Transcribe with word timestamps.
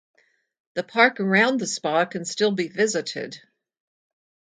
The 0.73 0.81
park 0.81 1.19
around 1.19 1.59
the 1.59 1.67
spa 1.67 2.05
can 2.05 2.25
still 2.25 2.49
be 2.51 2.69
visited. 2.69 3.39